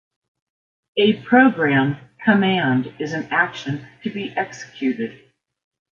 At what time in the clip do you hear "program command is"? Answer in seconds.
1.21-3.13